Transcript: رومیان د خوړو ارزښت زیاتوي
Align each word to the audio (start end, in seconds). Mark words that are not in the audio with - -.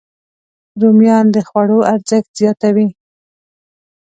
رومیان 0.81 1.25
د 1.35 1.37
خوړو 1.47 1.79
ارزښت 1.93 2.29
زیاتوي 2.39 2.87